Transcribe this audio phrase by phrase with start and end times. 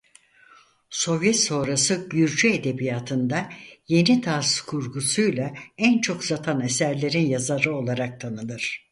[0.89, 3.49] Sovyet sonrası Gürcü edebiyatında
[3.87, 8.87] yeni tarz kurgusuyla en çok satan eserlerin yazarı olarak tanınır.